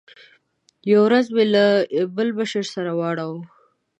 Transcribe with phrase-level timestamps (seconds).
[0.91, 1.65] یوه ورځ مې له
[2.15, 3.39] بل مشر سره واړاوه.